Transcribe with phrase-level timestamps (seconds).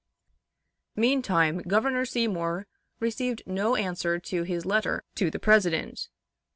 [0.95, 2.65] Meantime Governor Seymour
[2.99, 6.07] received no answer to his letter to the President.